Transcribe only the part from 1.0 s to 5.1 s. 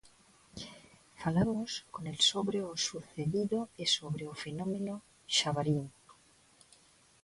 Falamos con el sobre o sucedido e sobre o fenómeno